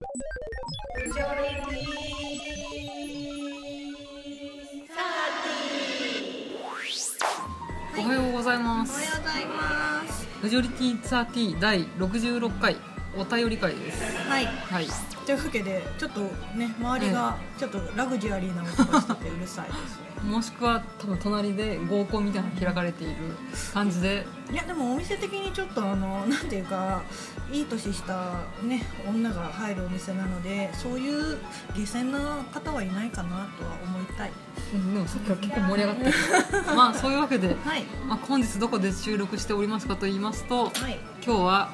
[0.00, 0.04] お
[8.02, 10.26] はようございますおはようございます。
[10.40, 12.76] フジョリティ30第66回
[13.16, 14.46] お便り会ですはい。
[14.46, 16.20] はいというわけでちょっと
[16.56, 20.30] ね周りがちょっとラグジュアリーな音がしててうるさいですね。
[20.32, 23.14] もしくは多分隣で合コンみたいなのが開かれている
[23.74, 24.26] 感じで。
[24.50, 27.02] いやでもお店的にちょっとあのなんていうか
[27.52, 31.36] いい年したね女が入るお店なのでそういう
[31.76, 34.32] 下船な方はいないかなとは思いたい。
[34.72, 36.12] うんでもさっきから結構盛り上がってる。
[36.74, 37.84] まあそういうわけで、はい。
[38.06, 40.98] まあ、本日どこで収録しておりますかと言いますとはい。
[41.22, 41.68] 今日は、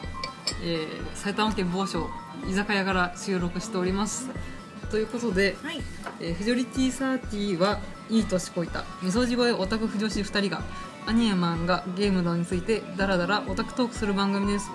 [0.63, 2.11] えー埼玉県某所
[2.49, 4.29] 居酒屋から収録しております。
[4.91, 5.81] ということで、はい。
[6.21, 7.81] えーフジョリティサーティは
[8.11, 10.63] いい年こいたみそじ声オタク不女子2人が
[11.07, 14.71] アニメ漫画ゲームなどについてダラダラオタクトークする番組です。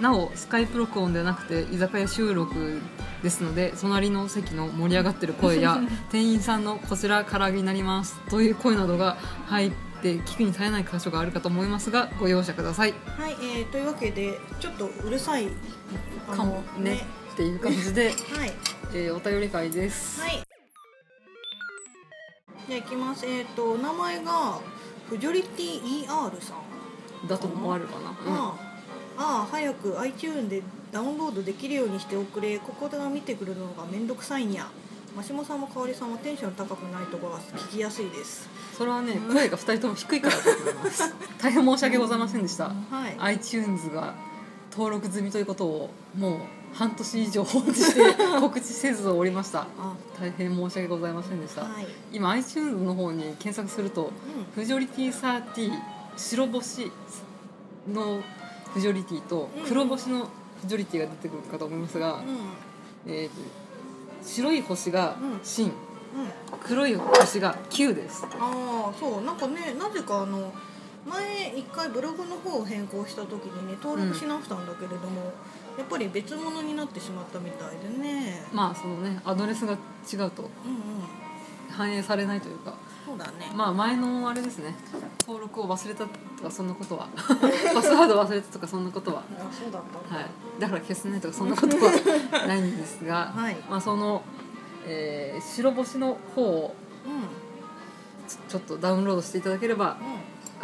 [0.00, 2.82] なおスカイプ録音ではなくて居酒屋収録
[3.22, 5.80] ですので隣の席の盛り上がってる声や
[6.12, 8.20] 店員さんのこちら唐揚げになります。
[8.28, 15.48] という声などが入って聞くに耐えない箇所があるかと思いますがご容赦くださいはい、えー、というわけでちょっとうるさい
[16.28, 17.00] あかもね
[17.32, 18.52] っていう感じで、 はい
[18.94, 20.42] えーお便り会です、はい。
[22.66, 23.26] じゃあ行きます。
[23.26, 24.58] えっ、とお名前が
[25.08, 27.28] フジョリティ ER さん。
[27.28, 28.16] だと思われるかな、うん
[29.18, 30.62] ああ早く iTune で
[30.92, 32.58] ダウンロードできるようにしておくれ。
[32.58, 34.68] ここが見てくるのがめんどくさいんや。
[35.16, 38.50] マシモさんもかおりさんもテンション高くないところが聞きやすいです。
[38.76, 43.16] それはね声が2人とも低いからだと思います 大変申し訳ございませんでした、はい。
[43.18, 44.14] iTunes が
[44.70, 46.40] 登録済みということをもう
[46.74, 51.86] 半年以上放置して 告知せずおりましたあ大変申し訳ございませんでした、はい。
[52.12, 54.10] 今 iTunes の方に検索するとう
[54.54, 55.80] フジョリティ30
[56.18, 56.92] 白星
[57.90, 58.22] の
[58.74, 60.28] フジョリティとうん黒星の
[60.60, 62.10] フジョリティが出てくるかと思いますが、ん。
[62.16, 62.22] うん。
[63.06, 63.65] えー
[64.22, 65.40] 白い星がうん。
[65.42, 65.72] 新、うん。
[66.62, 68.24] 黒い星が9です。
[68.38, 69.24] ああそう。
[69.24, 70.52] なんかねなぜかあの
[71.08, 75.32] 前一回ブログの方を変更した時にね登録し直したんだけれども、
[75.78, 78.44] やっぱり別物になってしまったみたいでね。
[78.52, 80.30] まあそのねアドレスが違うとうんうん。
[81.70, 82.74] 反映されないというか。
[83.06, 84.74] そうだね、まあ前のあれですね
[85.26, 86.08] 登録を忘れたと
[86.44, 87.08] かそんなことは？
[87.16, 89.22] パスワード忘れたとかそんなことは？
[89.38, 90.60] あそうだったんだはい。
[90.60, 93.56] だから消せないとかそんなことはないんですが、 はい。
[93.68, 94.22] まあその、
[94.86, 99.96] えー白星の方をうちちょっとダウンロードしていただければんうん。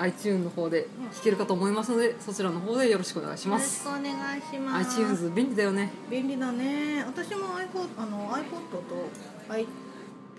[0.04, 5.00] iTunes の方で聴けるかと思いますのでそちらの方でよろしくお願いしよろしますくお願いします。
[5.00, 5.92] iTunes 便利だよね。
[6.10, 7.04] 便利だね。
[7.04, 8.40] 私も iPhone あの iPod
[8.70, 9.08] と
[9.48, 9.66] i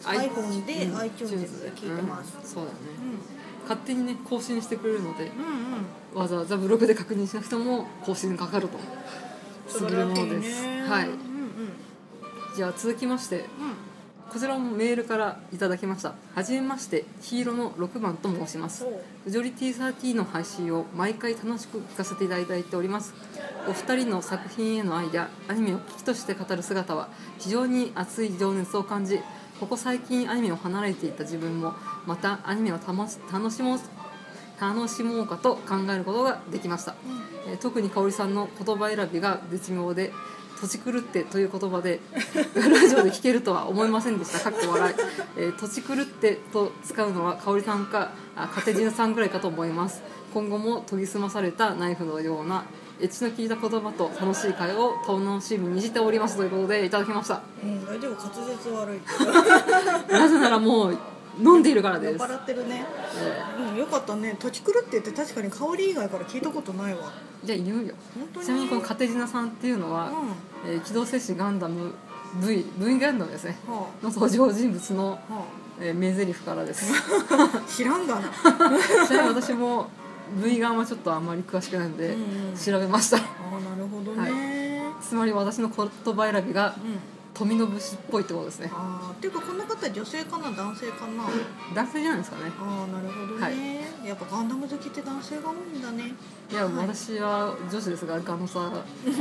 [0.03, 2.47] iPhone で iTunes で聞いてます、うん。
[2.47, 2.79] そうだよね。
[2.99, 3.32] うん、
[3.63, 6.19] 勝手にね更新してくれるのでうんうん。
[6.19, 8.77] わざわざブログで確認しなくても更新かかると
[9.79, 11.07] 優れるものです、はい。
[11.07, 11.17] うんうん。
[12.55, 13.45] じゃあ続きましてうん。
[14.31, 16.15] こちらもメールからいただきました。
[16.33, 18.83] はじめまして黄色の6番と申します。
[19.23, 23.13] フジョリティ30の配信を毎回楽しく聞かせていただいております。
[23.67, 29.19] お二人の作品への愛やアニメを危機として語る姿は非常に熱い情熱を感じ
[29.59, 31.73] ここ最近アニメを離れていた自分も
[32.05, 33.79] またアニメを楽し楽しもう
[34.59, 36.95] 楽しもうかと考えることができました、
[37.47, 40.11] えー特に香織さんの言葉選びが絶妙で
[40.59, 41.99] 「土地狂って」という言葉で
[42.55, 44.51] ラジオで聞けるとは思いませんでした。
[44.51, 44.95] かっこ笑い、
[45.37, 50.01] えー土地狂ってと使うのは香織さんかあカテジナさんぐらいかと思います。
[50.33, 52.63] 今後も研ぎ澄まされたナイフのような
[52.99, 57.41] エッチの効いた言葉と楽しい会を楽しみにしておりますということでいただきました。
[57.61, 58.99] うん、大丈夫滑舌悪い。
[60.11, 60.97] なぜならもう
[61.39, 62.85] 飲んでいるから酔っです、払ってるね。
[63.17, 64.35] えうんよかったね。
[64.39, 66.99] 土地狂ってって確かに香り以外から聞いたことないわ。
[67.43, 67.95] ーじゃあ言うよ。
[68.15, 68.45] 本当に。
[68.45, 70.09] ちなみにこのカテジナさんっていうのは、
[70.65, 70.71] うん。
[70.71, 71.93] えー機動戦士ガンダム
[72.45, 73.57] V, v ガンダムですね。
[73.67, 75.45] はの登場人物の、あ、は
[75.81, 76.91] えー名台詞からです。
[77.31, 78.21] あ、 知らんがな。
[79.07, 79.89] ちなみに私も
[80.41, 82.55] V ガンはちょっとあんまり詳しくないので、うんうん。
[82.57, 83.17] 調べました。
[83.17, 86.99] ああなるほどね、つまり私の言葉選びがうん
[87.33, 88.69] 富の武士っぽいってことですね。
[88.71, 91.23] ああっていうかこの方女性かな男性かな？
[91.73, 92.51] 男性じゃないですかね。
[92.59, 96.13] ああなるほどね、やっぱガンダム好きって男性が多いんだね。
[96.51, 96.87] いや、はい。
[96.87, 98.71] 私は女子ですがガノさ
[99.05, 99.13] うん。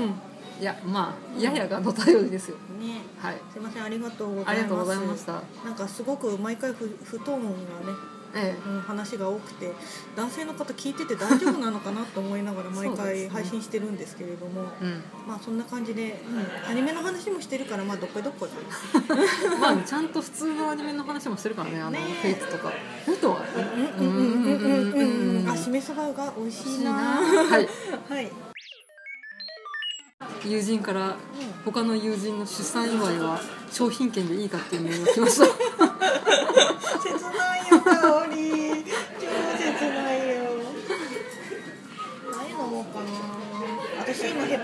[0.61, 2.57] いやまあややガノ頼りですよ。
[2.79, 3.01] ね。
[3.19, 3.37] はい。
[3.53, 4.51] すいませんありがとうございます。
[4.51, 5.33] ありがとうございました。
[5.65, 7.57] なんかすごく毎回不不トーンがね、
[7.87, 7.91] え
[8.67, 9.73] うん、話が多くて
[10.17, 14.63] 男性の方聞いてて大丈夫なのかなと思いながら毎回配信してるんですけれども、
[15.27, 16.21] まあそんな感じで、
[16.65, 18.51] うん、アニメの話もしてるからまあどっこいどっこい。
[19.61, 22.73] まあ ちゃんと普通のアニメの話もしてるからねあのねフェイツとか。
[23.05, 23.45] フェイトは
[23.99, 25.51] うんうんうんうんうんうんうん。
[25.51, 26.93] あしめ鯖が美味しいな。
[26.93, 27.69] はい。
[28.09, 28.33] はい。
[30.45, 31.17] 友人から
[31.65, 33.41] 他の友人の出産祝いは
[33.71, 35.39] 商品券でいいかっていうメールが来まし
[35.79, 35.92] た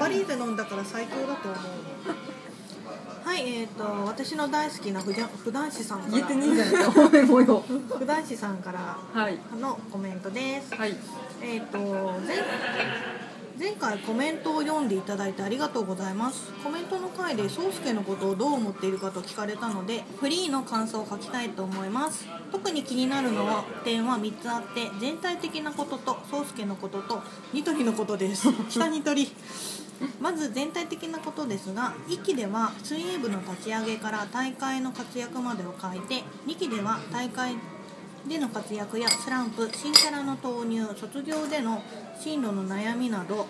[0.08, 1.58] 2人で飲んだから最強だと思う。
[3.28, 6.28] はいえーと、私の大好きな普段師さんから。
[6.28, 6.44] ね
[7.98, 8.96] 普段師さんから
[9.60, 10.96] のコメントです、はい、
[11.42, 11.78] えっ、ー、と
[12.26, 12.36] 前
[13.58, 16.52] 前回コメントを読んでいただいてありがとうございます。
[16.62, 22.24] コメントの回で宗介のことをどう思っているかと聞かれたのでフリーの感想を書きたいと思います。
[22.52, 27.20] 特に気になるのは点は3つあって全体的なことと宗介のことと
[27.52, 28.46] ニトリのことです。
[28.70, 29.28] 北ニトリ。
[30.20, 37.56] まず全体的なことですが1期では水泳部の立ち上げから大会の活躍までを書いて2期では大会
[38.26, 41.82] での活躍やスランプ新キャラの投入卒業での
[42.18, 43.46] 進路の悩みなど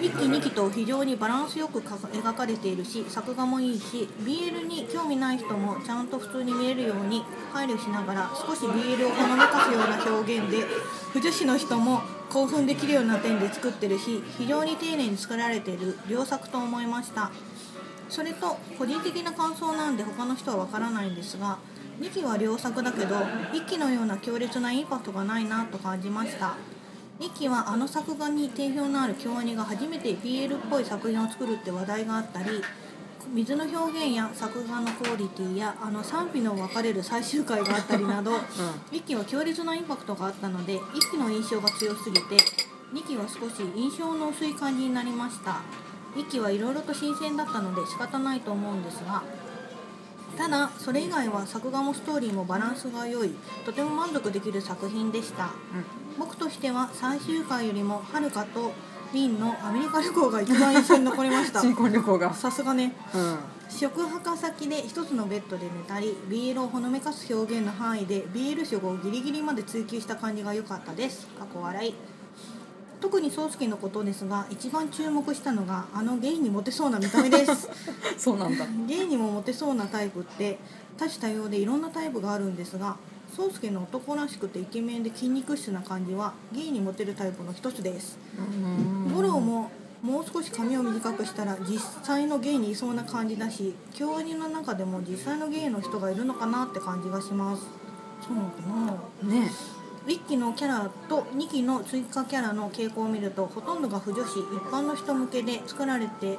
[0.00, 7.22] 1期2期と非常にバランスよく描かれているし作画もいいし BL に興味ない人もちゃんと普通に見えるように
[7.52, 10.64] 配慮しながら少し BL をほのめかすような表現で
[11.12, 12.00] 不女子の人も
[12.30, 17.30] 興奮できるような点で作ってるし非常に丁寧に作られている良作と思いました。
[18.10, 21.58] それと個人的な感想なんで他の人はわからないんですが
[22.00, 26.56] 2期は良作だけど1期のような強烈なインパクトがないなと感じました。
[27.20, 32.62] 2期はあの作画に定評のある京アニが初めて BL っぽい作品を作るって話題があったり
[33.34, 38.32] 水の表現や作画のクオリティやあの賛否の分かれる最終回があったりなど、
[38.90, 42.36] 1期は強烈なインパクトがあったので1期の印象が強すぎて
[42.94, 45.60] 2期は少し印象の薄い感じになりました。
[46.16, 49.22] 1期はいろいろと新鮮だったので仕方ないと思うんですが
[50.36, 53.30] ただそれ以外は作画もストーリーもバランスが良い。
[53.64, 55.50] とても満足できる作品でした。
[56.18, 58.72] 僕としては最終回よりもはるかと
[59.12, 61.60] リンのアメリカ旅行が一番印象に残りました。
[61.62, 62.32] 新婚旅行が。
[62.34, 62.94] さすがね。
[63.14, 63.38] うん。
[63.68, 71.26] 宿泊先で一つのベッドで寝たり BL をほのめかす表現の範囲で BL 色をギリギリまで追求した感じが良かったです。
[71.38, 71.94] 過去笑い
[73.00, 77.68] 特に宗介のことですが一番注目したのがあのゲイにモテそうな見た目です。
[78.18, 78.66] そうなんだ。
[78.86, 80.58] ゲイにもモテそうなタイプって
[80.96, 82.96] 多種多様でいろんなタイプがあるんですが
[83.34, 88.18] 宗介の男らしくてイケメンで筋肉質な感じはゲイにモテるタイプの一つです。
[88.38, 89.14] うん。
[89.14, 89.70] 五郎も
[90.02, 97.64] もう少し髪を短くしたら実際のゲイにいそうな感じだし京アニの中でも実際のゲイの人がいるのかなって感じがします。
[98.26, 99.32] そうなのかな。
[99.32, 99.50] ね
[100.10, 104.42] 1期のキャラと2期の追加キャラの傾向を見るとほとんどが不女子一
[104.72, 106.36] 般の人向けで作られて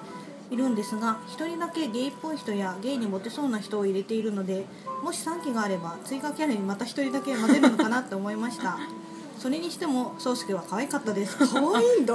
[0.50, 4.66] いるんですが1人だけゲイっぽい人やゲイにモテそうな人を入れているので
[5.02, 8.78] もし3期があれば追加キャラにまた1人だけ混ぜるのかなって思いました。
[9.40, 11.36] それにしても宗介は可愛かったです。
[11.52, 12.14] 可愛いんだ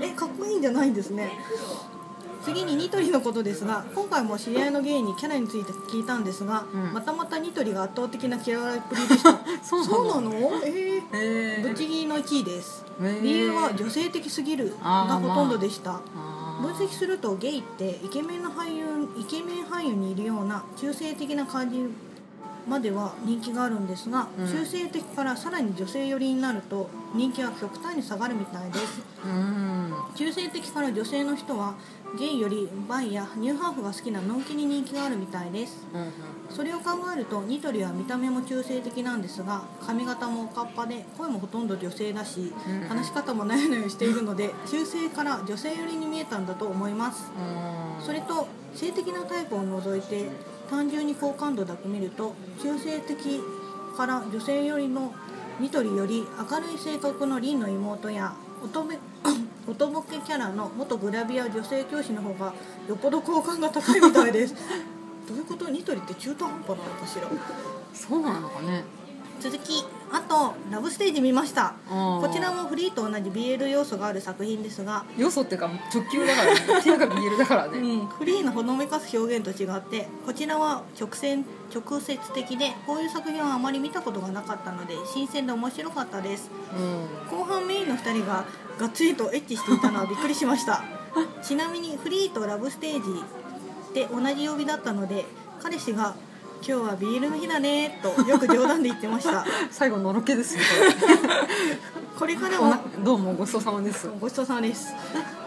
[0.00, 1.32] えかっこいいんじゃないんですね
[2.42, 6.92] 次にニトリのことですが今回も知り合いの芸にキャラについて聞いたんですが、うん。
[6.92, 9.38] またまたニトリが圧倒的な嫌われっぷりでした。
[9.62, 10.32] そうなの？
[10.64, 12.84] ええぶっちぎりの1位です。
[13.00, 13.22] へー。
[13.22, 16.00] 理由は女性的すぎるがほとんどでした、
[16.62, 21.78] 分析するとゲイってイケメンの俳優イケメン俳優にいるような中性的な感じ
[22.68, 24.46] までは人気があるんですが、うん。
[24.46, 29.02] 中性的からさらに女性寄りになると人気は極端に下がるみたいです。
[29.24, 29.92] うん。
[30.14, 31.74] 中性的から女性の人は
[32.18, 35.86] ゲイよりバイやニューハーフが好きなのんきに人気があるみたいです。
[35.92, 36.10] うんうん。
[36.50, 42.88] それを考えるとニトリは見た目も中性的なんですが髪型もおかっぱで声もほとんど女性だし、うん。
[42.88, 47.30] 話し方もなよなよしているので中性から女性寄りに見えたんだと思います。
[47.98, 48.04] うん。
[48.04, 50.28] それと性的なタイプを除いて
[50.68, 53.40] 単純に好感度だけ見ると中性的
[53.96, 55.12] から女性寄りの
[55.58, 58.32] ニトリより明るい性格のリンの妹や
[58.64, 58.96] 乙女
[59.70, 62.52] 乙ボケキャラの元グラビア女性教師の方が
[62.88, 64.54] よっぽど好感が高いみたいです。
[65.28, 65.68] どういうこと？
[65.68, 67.28] ニトリって中途半端なのかしら？
[67.94, 68.82] そうなのかね。
[69.40, 71.74] 続きあとラブステージ見ました。
[71.88, 75.04] こちらもフリーと同じ BL 要素がある作品ですが。
[75.16, 76.60] 要素っていうか直球だからね。
[76.60, 77.78] BL だからね。
[77.78, 86.50] うん、フリーのほのめかす表現と違ってこちらは直線直接的でこういう作品はあまり見たことがなかったので新鮮で面白かったです。
[86.76, 87.38] うん。
[87.38, 88.44] 後半メインの2人が
[88.80, 90.82] がっつりとエッチしていたのはびっくりしました。
[91.42, 93.22] ちなみにフリーとラブステージ
[93.92, 95.26] で同じ曜日だったので
[95.62, 96.14] 彼氏が
[96.66, 99.44] 「今日は BL の日だね」とよく冗談で言ってました。
[99.70, 100.62] 最後のろけですね
[102.18, 104.08] これからもどうもごちそうさまです。
[104.18, 104.94] ごちそうさまです。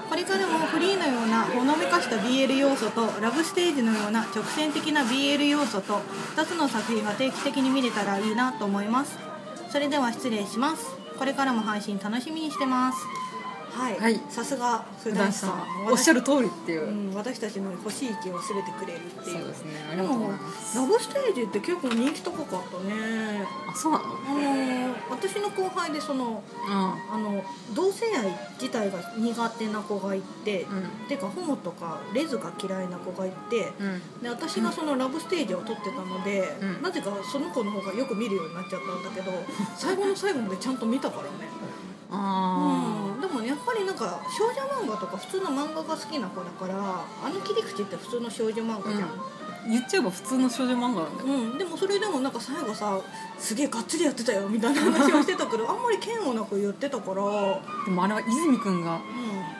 [0.07, 6.01] これからもフリーのようなほのめかした BL 要素とラブステージのような直線的な BL 要素と
[6.35, 9.17] 2つの作品が定期的に見れたらいいなと思います。
[9.71, 11.03] それでは失礼します。
[11.17, 13.22] これからも配信楽しみにしてます
[13.73, 14.21] はい、はい。
[14.29, 15.49] さすが普普段さん
[15.85, 16.87] んおっしゃる通りっていう。
[16.87, 19.37] う、ん、私たちの欲しい息を全てくれるっていう。
[19.39, 19.71] そうですね。
[19.91, 20.77] ありでがとうごもざいます。
[20.77, 23.45] ラブステージって結構人気高かったね。
[23.67, 24.05] あそうなの？
[24.05, 27.17] あの私の後輩でそのうあ。
[27.17, 31.07] の同性愛自体が苦手な子がいて、んうん。
[31.07, 33.83] てかホモとかレズが嫌いな子がいてう
[34.19, 34.21] ん。
[34.21, 36.81] で私がそのラブステージを撮ってたので、うん。
[36.83, 39.31] なぜかその子の方がよく見るようになっちゃったんだけど
[39.75, 41.29] 最後の最後までちゃんと見たからね、
[42.11, 43.02] あうん、で
[43.33, 44.53] もやっぱりなんか少女
[44.85, 51.29] 漫画とか普通の漫画が好きな子だからあの切り口って普通の少女漫画じゃん、あ言っちゃえば普通の少女漫画なんだよ。
[51.29, 52.99] うん、でもそれでもなんか最後さ
[53.37, 58.99] すげえがっつりやってたよみたいな話をしてたけど あんまり嫌悪なく言ってたから、うん、でもあれは泉くんが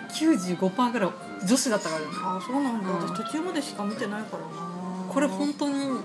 [0.10, 1.12] 95%ぐらい
[1.48, 2.08] 女子だったからね。
[2.24, 2.96] あそうなんだ、うん。
[3.02, 4.74] 私途中までしか見てないからな。
[5.10, 6.00] これ本当に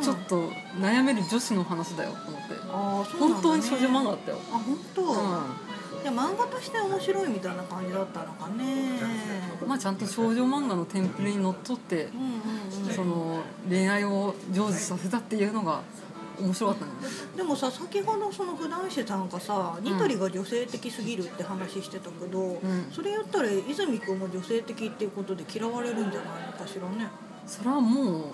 [0.00, 2.54] ちょっと悩める女子の話だよと思って。
[2.70, 4.38] あーそうね、本当に少女漫画だったよ。
[4.52, 5.06] あ本当、う
[6.02, 8.96] いや漫画として面白いみたいな感じだったのかね。
[8.96, 9.00] ん
[9.66, 12.94] まあちゃんと少女漫画のテンプレにのっとってうんうんうん。
[12.94, 15.82] その恋愛を成就させたっていうのが
[16.40, 16.92] 面白かったね。
[17.36, 22.60] でもさ先ほどその普段師さんがさニトリが女性的すぎるって話してたけど、ん。
[22.92, 27.08] それ言ったら泉君も女性的っていうことで嫌われるんじゃないのかしらね。
[27.46, 28.24] それはもう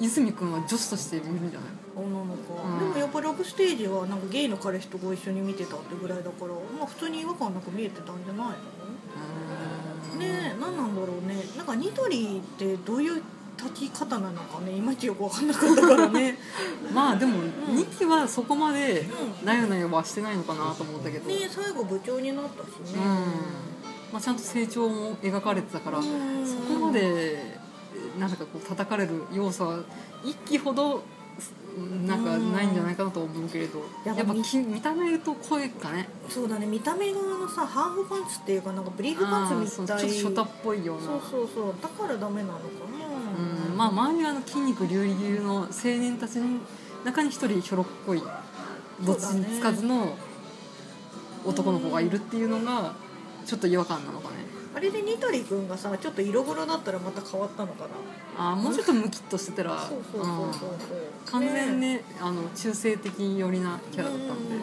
[0.00, 1.68] 泉くんは女子として見るんじゃない？
[1.96, 2.78] 女の子、うん。
[2.78, 10.18] でもやっぱラブステージはなんかゲイの彼氏とご一緒に見てたってぐらいだからまあ普通に違和感なく見えてたんじゃないの？
[10.18, 11.36] ねえ何なんだろうね。
[11.56, 13.22] なんかニトリってどういう
[13.56, 14.72] 立ち方なのかね？
[14.72, 16.36] いまいちよく分かんなかったからね。
[16.92, 17.42] まあでもん
[17.76, 19.06] 2期はそこまで
[19.42, 22.98] うなよなよはしてないのかなと思ったけど、ねえ最後部長になったしね。
[22.98, 23.02] うん。
[24.12, 26.04] まあ、ちゃんと成長も描かれてたから、うん。
[26.46, 27.58] そこまで
[28.18, 29.78] なんかこう叩かれる要素は
[30.22, 31.02] 1期ほど
[32.06, 36.08] なんかないんじゃないかなと思うけれど、やっぱき見た目と声かね。
[36.28, 40.04] そうだね見た目があのさハーフパンツっていうかなんかブリーフパンツみたい。
[40.04, 41.02] ょっとショタっぽいような。
[41.02, 41.74] そうそうそう。
[41.80, 42.64] だからダメなのか
[42.98, 43.02] な
[43.70, 46.46] うんまあ周りはあの筋肉隆々の青年たちの
[47.04, 48.22] 中に一人ひょろっこい
[49.04, 50.16] どっちにつかずの
[51.44, 52.94] 男の子がいるっていうのが
[53.46, 54.36] ちょっと違和感なのかね
[54.74, 57.84] あれでニトリ君がさちょっと色黒だったらまた変わったのか
[58.38, 58.52] な？
[58.52, 60.48] あーもうちょっとムキッとしてたらそうそうそうそうう。
[60.48, 60.52] ん。
[60.52, 60.70] そう
[61.26, 64.62] 完全ねねあの中性的寄りなキャラだったんで、うん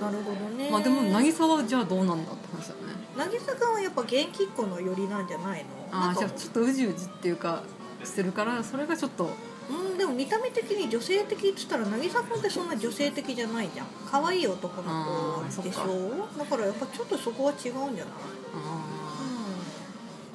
[0.00, 0.66] なるほどね。
[0.66, 2.94] うんまあでも渚はじゃあどうなんだって話だよね。
[3.16, 5.88] 渚君はやっぱ元気っ子の寄りなんじゃないの？
[5.92, 7.62] ああじゃあちょっとうじうじっていうか
[8.02, 9.30] してるからそれがちょっと
[9.70, 13.86] うんでも見た目的に女性的って言ったら渚君ってそんな女性的じゃないじゃん。
[14.10, 16.28] 可愛い男の子でしょ？
[16.38, 18.14] だからやっぱちょっとそこは違うんじゃない？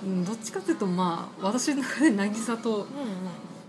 [0.04, 2.84] うんどっちかっていうとまあ私の中で渚とうんうん。
[2.84, 2.88] うん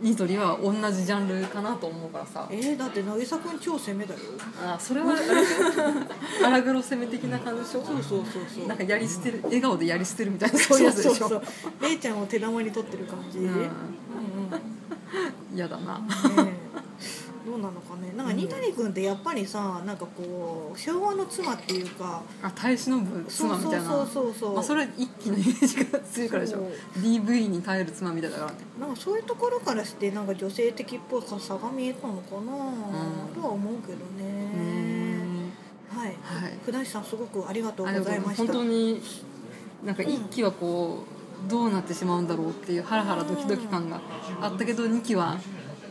[0.02, 2.48] ニトリは同じジャンルかなと思うからさ。
[2.50, 4.20] えー、だって渚君超攻めだよ。
[4.64, 5.12] あーそれは
[6.42, 7.84] 荒黒攻め的な感じでしょ？
[7.84, 8.66] そうそうそうそう。
[8.66, 11.14] なんかやり捨てる笑顔でやり捨てるみたいなそうそういうやつでしょ？
[11.14, 11.42] そうそう
[11.82, 13.44] レイちゃんを手玉に取ってる感じ、うん。
[13.44, 13.68] うんうん
[15.54, 15.98] 嫌だな。
[15.98, 16.04] ね
[16.38, 16.70] え。
[17.46, 18.12] どうなのかね。
[18.16, 23.86] なんかニタリ君ってやっぱりさなんかこう昭和の妻っていうかあ耐え忍ぶ妻みたいな。
[23.86, 26.70] そうそうそうそうまあ、それは一気のイメージが強いからでしょ。
[26.98, 28.58] DV に耐える妻みたいだからね。
[28.78, 32.52] なんかそういうところからしてなんか女性的っぽさが見えたのかな、
[33.34, 34.24] とは思うけどうね
[35.22, 35.52] ん。
[35.88, 36.08] はい。
[36.22, 36.52] はい。
[36.62, 38.44] 福田さんすごくありがとうございました。
[38.44, 39.00] 本当に
[39.82, 44.00] なんか一期はこうどうなってしまうんだろうっていうハラハラドキドキ感が
[44.40, 45.38] あったけど2期は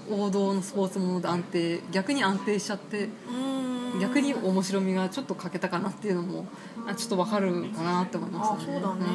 [0.10, 3.08] 王道のスポーツもので安定逆に安定しちゃってう
[3.56, 3.59] ん。
[4.00, 6.46] 逆に面白みがちょっと欠けたかなっていうのも
[6.88, 8.78] あちょっとわかるかなって思いますね。
[8.78, 9.06] あそうだね、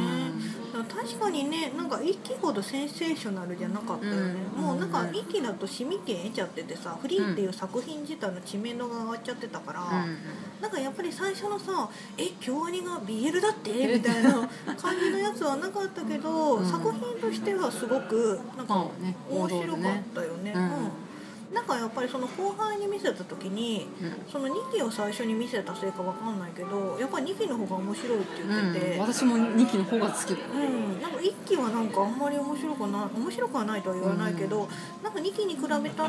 [0.72, 4.62] だから確かにねなんか一期ほどセンセーショナルじゃなかったよね、うん。
[4.62, 10.10] もうなんか一期だと市民権得ちゃっててさフリーっていう作品自体の知名度が上がっちゃってたから、うん。
[10.10, 10.18] うん
[10.60, 14.30] なんかやっぱり最初のさ「え京アニが BL だって?」みたいな
[14.78, 16.66] 感じのやつはなかったけど、うん。
[16.66, 18.86] 作品としてはすごくなんか
[19.28, 20.52] 面白かったよね。
[20.54, 20.62] うん。
[20.62, 20.70] うん
[21.54, 24.14] なんかやっぱりその後輩に見せた時にうん。
[24.30, 30.46] その2期を最初に見せたせいかわかんないけどやっぱり2期の方が面白いって言ってて、うん、私も2期の方が好きだよ。
[30.52, 34.68] うん、なんか1期はなんかあんまり面白くない面白くはないとは言わないけど、
[35.02, 36.08] なんか2期に比べた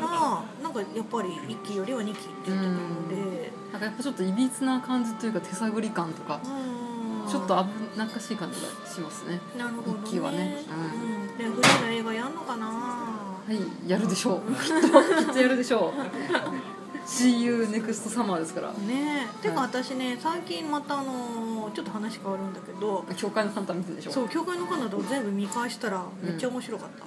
[0.62, 9.40] なんかやっぱり1期よりは2期って言ってたので、なんかやっぱちょっといびつな感じというか手探り感とかうん、ちょっと危なっかしい感じがしますね。
[9.56, 9.98] なるほどね。
[10.04, 10.58] 一期はね。
[10.68, 13.15] うん、でフリーの映画やんのかな
[13.46, 14.52] はいやるでしょう。
[14.60, 17.06] きっときっとやるでしょう。
[17.06, 18.72] See you next summer ですから。
[18.72, 19.42] ねえ。
[19.42, 27.04] てかはい私ね最近またあのちょっと話変わるんだけど教会の簡単見てるでしょそう教会のカナダを全部見返したらめっちゃ面白かった、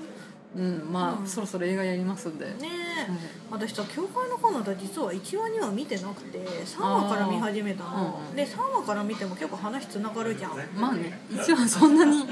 [0.58, 1.28] うんまあ、うん。
[1.28, 3.20] そろそろ映画やりますんで、ねえ、はい。
[3.52, 10.52] 私さ「教会の彼方」実は1話には見てなくて3話から見始めたの、うんで3話から見ても結構話つながるじゃん。
[10.76, 12.26] まあね一話そんなに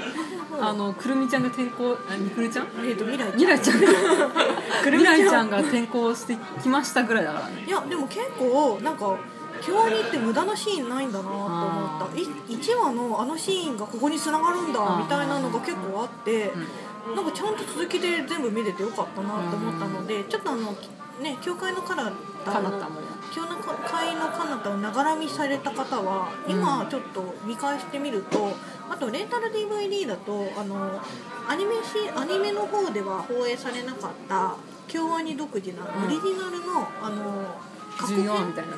[0.60, 2.66] あのくるみちゃんが転校あみくるちゃん？
[2.84, 3.86] えっ、と未来未来ちゃんが
[4.82, 7.64] くるみちゃんが転校してきましたぐらいだからね。
[7.66, 9.16] いやでも結構なんか
[9.60, 12.18] 京アニって無駄なシーンないんだなと思った。
[12.18, 12.24] い
[12.56, 17.16] 1話のあのシーンがここに繋がるんだみたいなのが結構あってうん。
[17.16, 20.74] なんかちゃんと続きで全部見れてよかったなと思ったのでちょっとあの
[21.22, 22.12] ね教会のカナ
[22.44, 28.52] ダかなったもん教会の彼方をながら見された方は今ちょっと見返してみると、
[28.90, 31.00] あとレンタル DVD だとあの
[31.48, 37.54] アニメしアニメの方では放映されなかった京アニ独自なオリジナルの、あの
[37.98, 38.72] 過去14話編みたいな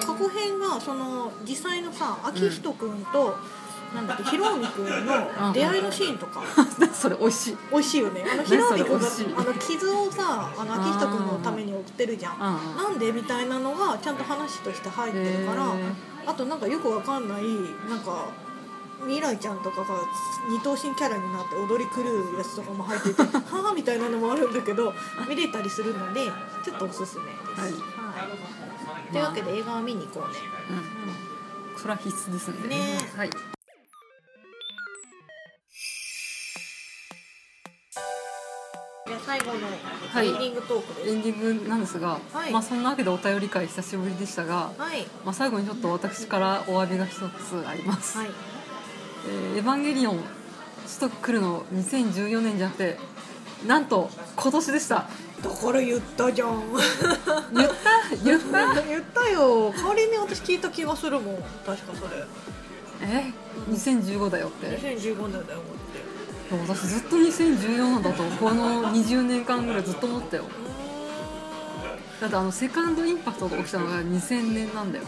[0.00, 3.36] 過去編がその実際のさ昭仁君と、
[3.94, 6.42] なんだっけひろみ君の出会いのシーンとか、
[6.94, 7.56] それ美味しい。
[7.70, 8.24] 美味しいよね。
[8.30, 9.34] あのひねろみ君がそれ美味しい？
[9.36, 12.38] あの傷をさあの昭仁君のために送ってるじゃん。
[12.38, 15.64] なんでみたいなのがちゃんと話として入ってるから。
[16.26, 17.42] あとなんかよくわかんない
[17.88, 18.26] なんか
[19.00, 19.86] 未来ちゃんとかが
[20.50, 23.30] 二頭身キャラになって踊り狂うやつとかも入ってて は
[23.70, 24.92] あみたいなのもあるんだけど
[25.28, 26.30] 見れたりするので
[26.64, 27.60] ちょっとおすすめです。
[27.60, 27.72] はい。
[27.72, 27.78] は
[29.08, 29.12] い。
[29.12, 30.38] というわけで映画を見に行こうね。
[30.70, 31.78] うん。
[31.78, 32.98] それは必須ですんでね。
[33.16, 33.30] はい。
[33.30, 39.52] じゃあ最後の
[40.12, 40.26] はい。
[40.26, 41.08] エンディングトークです。
[41.08, 42.52] エンディングなんですが、はい。
[42.52, 45.06] まあそんなわけでお便り会久しぶりでしたが、はい。
[45.24, 47.22] まあ、最後にちょっと私からお詫びが一つ
[47.66, 48.26] あります、はい。
[48.26, 48.57] えー
[49.26, 50.20] エヴァンゲリオン
[50.86, 52.98] ストック来るの2014年じゃなくて
[53.66, 55.08] なんと今年でした
[55.42, 56.62] だから言ったじゃん。
[57.52, 58.24] 言った？
[58.24, 58.74] 言った？
[58.82, 59.70] 言ったよ。
[59.72, 61.36] 代わりに私聞いた気がするもん。
[61.64, 62.24] 確かそれ。
[63.02, 63.32] え
[63.70, 65.60] ？2015だよって2015年だよ
[66.50, 66.72] 思って。
[66.72, 70.44] 私ずっと2014なんだとこの20年間ぐらいずっと思ったよ
[72.20, 75.04] だってあのセカンドインパクトが起きたのが2000年なんだよ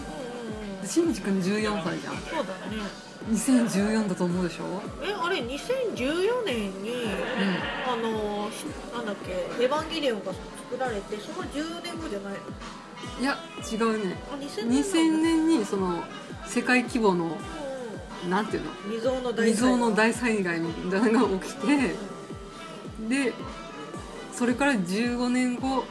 [0.82, 3.09] でシンジ君14歳じゃんそうだね。
[3.28, 4.82] 2014だと思うでしょ？
[5.02, 7.08] えあれ2014年に、う
[7.86, 12.36] あのしなんだっけエヴァンゲリオンが作られてその10年後じゃないん
[13.22, 13.36] いや
[13.70, 14.16] 違うね。
[14.32, 16.02] あ2000年2000年にその
[16.46, 17.36] 世界規模の
[18.24, 18.70] うんなんていうの？
[18.88, 19.20] 未曾有
[19.76, 20.60] の大災害。
[20.60, 21.94] みたいなのが起きて
[23.08, 23.32] で
[24.32, 25.84] それから15年後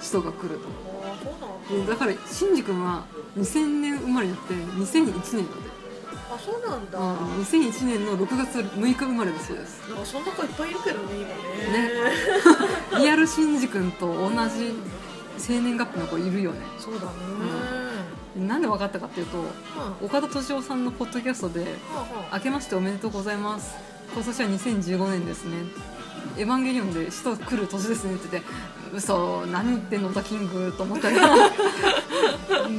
[0.00, 1.90] 人が来ると。
[1.90, 1.96] だ。
[1.96, 3.04] からシンジ君は
[3.38, 5.75] 2000年生まれになって2001年だって
[6.30, 7.16] あそうなんだ、うん。
[7.42, 9.88] 2001年の6月6日生まれだそうです。
[9.88, 11.28] なんかそんな子いっぱいいるけどね今
[11.72, 11.84] ね。
[11.84, 11.90] ね。
[12.98, 14.74] リアルシンジ君と同じ
[15.38, 16.60] 生年月日の子いるよね。
[16.78, 19.44] そうだね、なんで分かったかっていうとうん。
[19.44, 19.52] は
[20.02, 23.74] 岡田敏夫さんのポッドキャストであは「明けましておめでとうございます。
[24.14, 25.56] 今年は2015年ですね。
[26.36, 28.50] エヴァンゲリオンで使徒来る年ですね」って言って
[28.94, 31.16] 「嘘何言ってんのオタキング」と思ったら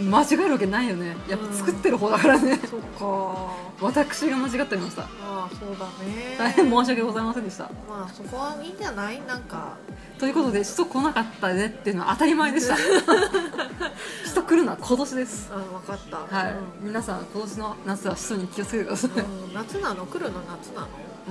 [0.09, 1.15] 間違えるわけないよね。
[1.27, 2.59] やっぱ作ってる方だからね。
[2.63, 3.51] あそっか。
[3.79, 5.01] 私が間違ってました。
[5.03, 6.35] まあそうだね。
[6.37, 7.63] 大変申し訳ございませんでした。
[7.87, 9.21] まあそこはいいんじゃない？
[9.27, 9.77] なんか。
[10.17, 12.75] ということで使徒来なかったねっていうのは当たり前でした。
[14.25, 15.49] 使徒来るのは今年です。
[15.51, 15.99] あ分かっ
[16.29, 16.35] た。
[16.37, 16.87] はい、うん。
[16.87, 19.09] 皆さん今年の夏は使徒に気をつけてください。
[19.11, 20.05] うん夏なの？
[20.05, 20.87] 来るの夏なの？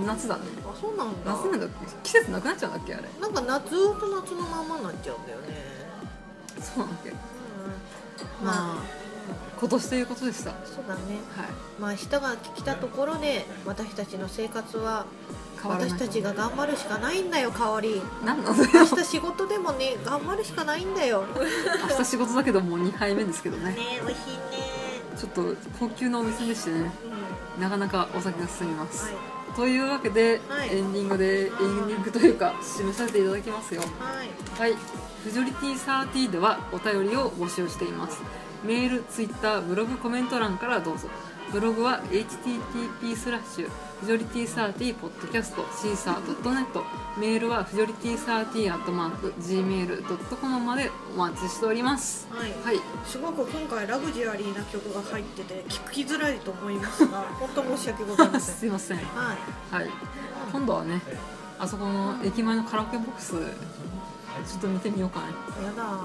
[0.06, 0.42] 夏だね。
[0.64, 1.32] あそうなんだ。
[1.32, 1.66] 夏なんだ
[2.04, 3.04] 季節なくなっちゃうんだっけあれ。
[3.20, 5.46] なんか夏と夏のままになっちゃうんだよね。
[6.60, 7.10] そうなんだっけ？
[7.10, 7.16] うん
[8.42, 8.96] まあまあ
[9.58, 10.50] 今年ということでした。
[10.50, 11.00] はいそうだね。
[11.80, 15.06] まあ人が来たところで私たちの生活は
[15.64, 18.00] 私たちが頑張るしかないんだよ代わり。
[18.24, 21.24] 何なんだよ明日仕事でもね頑張るしかないんだよ。
[21.88, 23.70] 明日仕事だけどもう2杯目ですけどね。
[23.70, 23.76] ね
[24.06, 24.76] 美味しいね。
[25.16, 26.90] ちょっと高級なお店でしてね。
[27.56, 27.62] うん。
[27.62, 29.14] なかなかお酒が進みます、はい。
[29.56, 30.76] というわけで、はい。
[30.76, 33.80] エンディングでエンディングというか締めさせていただきますよ。
[33.80, 33.86] は
[34.22, 34.28] い。
[34.60, 34.76] はい、
[35.26, 38.22] フジョリティ30ではお便りを募集しています。
[38.64, 41.08] メール、ツイッター、ブログコメント欄からどうぞ。
[41.50, 46.82] ブログは http スラッシュフジョリティ30ポッドキャストシーサー .net
[47.18, 52.28] メールはフジョリティ30アットマーク gmail.com までお待ちしております。
[52.30, 58.98] はいはい、すごく今回ラグジュアリーな曲が入ってて聞きづらいと思いますが 本当申し訳ございませんすいません。
[58.98, 59.90] はいはい、
[60.52, 61.00] 今度はね、
[61.58, 63.34] あそこの駅前のカラオケボックス
[64.46, 65.26] ちょっと見てみようかね。
[65.64, 65.98] やだ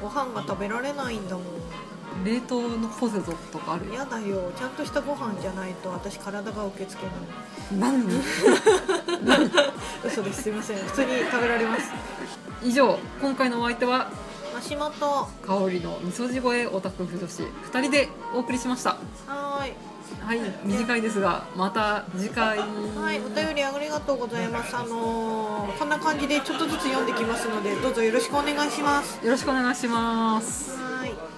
[0.00, 1.44] ご飯が食べられないんだもん。
[2.24, 3.86] 冷凍のポテトとかある？
[3.86, 3.94] よ。
[3.94, 4.52] やだよ。
[4.56, 7.94] ちゃんとしたご飯じゃないと私体が受け付けない。
[7.96, 8.06] 何？
[10.04, 10.42] 嘘です。
[10.42, 10.78] すいません。
[10.78, 11.90] 普通に食べられます。
[12.62, 14.08] 以上、今回のお相手は
[14.62, 19.74] 足元は香りの味噌地声オタク婦女子2人でお送りしましたーい
[20.20, 24.76] はい短いですがまた次回はい、お便りありがとうございます。
[24.76, 29.24] あのーこんな感じでちょっとずつ読んできますので、どうぞよろしくお願いします。
[29.24, 31.31] よろしくお願いしますはい。